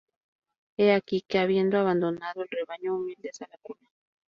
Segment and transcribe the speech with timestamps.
[0.77, 3.87] He aquí que, habiendo abandonado el rebaño, humildes a la cuna.